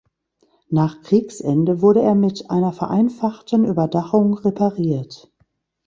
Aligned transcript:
Nach 0.71 1.03
Kriegsende 1.03 1.83
wurde 1.83 2.01
er 2.01 2.15
mit 2.15 2.49
einer 2.49 2.73
vereinfachten 2.73 3.65
Überdachung 3.65 4.35
repariert. 4.35 5.31